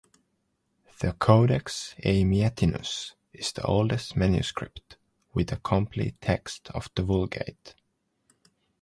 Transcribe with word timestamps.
The 0.99 1.13
Codex 1.13 1.93
Amiatinus 2.03 3.13
is 3.33 3.51
the 3.51 3.61
oldest 3.61 4.15
manuscript 4.15 4.97
with 5.35 5.51
a 5.51 5.57
complete 5.57 6.19
text 6.19 6.71
of 6.71 6.89
the 6.95 7.03
Vulgate. 7.03 7.75